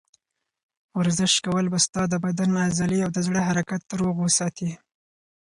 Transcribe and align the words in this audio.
ورزش 0.99 1.33
کول 1.45 1.65
به 1.73 1.79
ستا 1.85 2.03
د 2.09 2.13
بدن 2.25 2.49
عضلې 2.67 2.97
او 3.05 3.09
د 3.13 3.19
زړه 3.27 3.39
حرکت 3.47 3.81
روغ 3.99 4.15
وساتي. 4.25 4.71